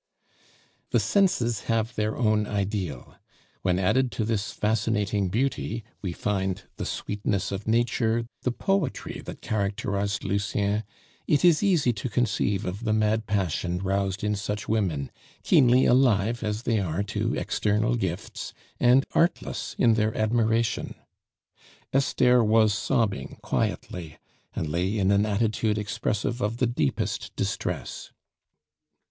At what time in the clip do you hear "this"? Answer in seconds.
4.25-4.51